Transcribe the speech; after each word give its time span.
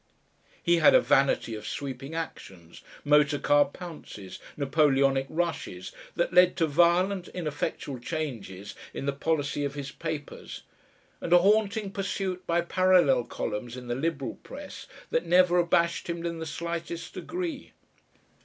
He 0.63 0.77
had 0.77 0.95
a 0.95 0.99
vanity 0.99 1.53
of 1.53 1.67
sweeping 1.67 2.15
actions, 2.15 2.81
motor 3.05 3.37
car 3.37 3.65
pounces, 3.65 4.39
Napoleonic 4.57 5.27
rushes, 5.29 5.91
that 6.15 6.33
led 6.33 6.55
to 6.57 6.65
violent 6.65 7.27
ineffectual 7.35 7.99
changes 7.99 8.73
in 8.95 9.05
the 9.05 9.13
policy 9.13 9.63
of 9.63 9.75
his 9.75 9.91
papers, 9.91 10.63
and 11.21 11.31
a 11.31 11.37
haunting 11.37 11.91
pursuit 11.91 12.47
by 12.47 12.61
parallel 12.61 13.25
columns 13.25 13.77
in 13.77 13.89
the 13.89 13.93
liberal 13.95 14.39
press 14.41 14.87
that 15.11 15.27
never 15.27 15.59
abashed 15.59 16.09
him 16.09 16.25
in 16.25 16.39
the 16.39 16.47
slightest 16.47 17.13
degree. 17.13 17.71